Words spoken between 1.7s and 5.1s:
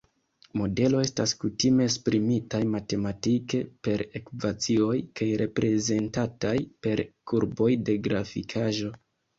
esprimitaj matematike, per ekvacioj,